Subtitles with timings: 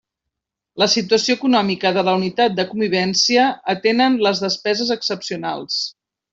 [0.83, 3.45] La situació econòmica de la unitat de convivència,
[3.77, 5.81] atenen les despeses excepcionals.